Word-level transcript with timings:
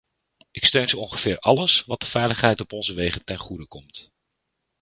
Ik 0.51 0.65
steun 0.65 0.89
zo 0.89 0.97
ongeveer 0.97 1.39
alles 1.39 1.83
wat 1.83 1.99
de 1.99 2.05
veiligheid 2.05 2.61
op 2.61 2.73
onze 2.73 2.93
wegen 2.93 3.23
ten 3.25 3.37
goede 3.39 3.67
komt. 3.67 4.11